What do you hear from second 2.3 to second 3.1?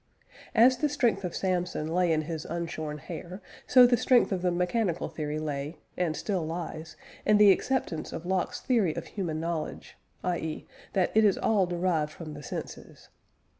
unshorn